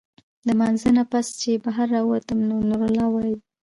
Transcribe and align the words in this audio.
د 0.47 0.49
مانځۀ 0.59 0.89
نه 0.97 1.03
پس 1.11 1.27
چې 1.41 1.61
بهر 1.65 1.87
راووتم 1.95 2.39
نو 2.47 2.55
نورالله 2.69 3.07
وايي 3.11 3.35